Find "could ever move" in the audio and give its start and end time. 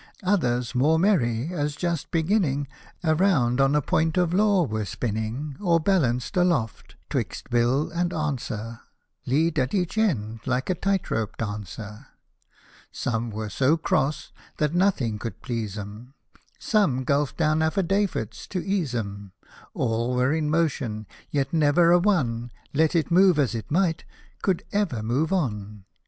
24.41-25.31